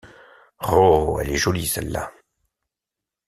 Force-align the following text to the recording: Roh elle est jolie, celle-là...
Roh 0.57 1.19
elle 1.19 1.29
est 1.29 1.37
jolie, 1.37 1.67
celle-là... 1.67 2.11